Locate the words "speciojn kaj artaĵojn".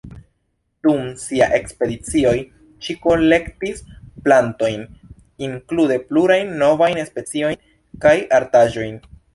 7.13-9.03